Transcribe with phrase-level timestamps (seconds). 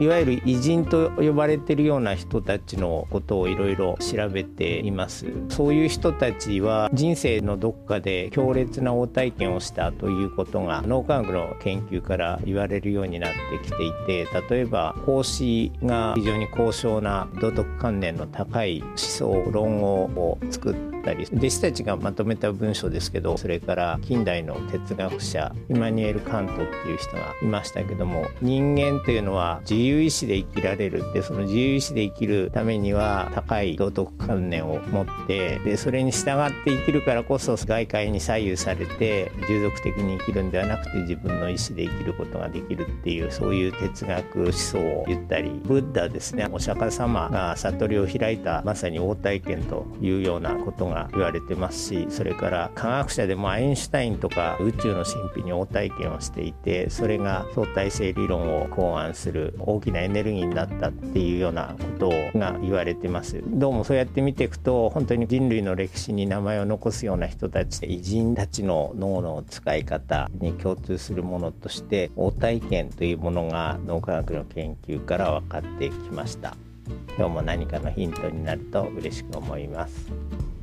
[0.00, 5.26] いわゆる偉人と呼ばれてるような人たちのことをいろいろ調べています。
[5.48, 63.40] そういう人たちは人生のどっかで強烈な応体験をしたということが脳科学の研究から言われるようになってきていて例えば孔子が非常に高尚な道徳観念の高い思想論語を作ったり弟子たちがまとめた文章ですけどそれから近代の哲学者イマニュエル・カントっていう人がいましたけども人間というのは自由意志で生きられるでその自由意志で生きるためには高い道徳観念を持ってでそれに従って生きるからこそ外界に左右されて従属的に生きるんではなくて自分の意志で生きることができるっていうそういう哲学思想を言ったりブッダですねお釈迦様が悟りを開いたまさに応体験というようなことが言われてますしそれから科学者でもアインシュタインとか宇宙の神秘に応体験をしていてそれが相対性理論を考案する大きなエネルギーになったっていうようなことが言われてます。
[63.46, 76.56] どうもそうやって見ていくと本当に人類の歴史に名前を残すような人たち偉人たちの脳の使い方に共通するものとして応体験というものが脳科学の研究から分かってきました。
[77.16, 80.10] 今日も何かのヒントになると嬉しく思います。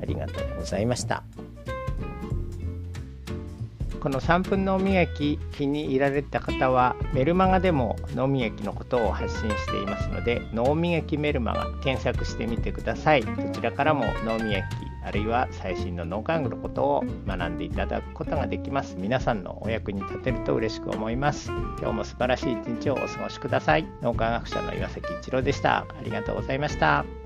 [0.00, 1.22] ありがとうございました。
[4.02, 13.22] この3分脳みやき気に入られた方はメルマガでも脳みやきのことを発信していますので脳みやきメルマガ検索してみてください。
[13.22, 14.64] どちらからも脳みやき
[15.04, 18.96] あるいは最新の脳科学のことを学んでいただくことができます。
[18.98, 21.52] 皆さんのお役に立てると嬉しく思います。
[21.78, 23.86] 今日も素晴らしい一日をお過ごしください。
[24.02, 25.78] 脳科学者の岩崎一郎でした。
[25.78, 27.21] ありがとうございました。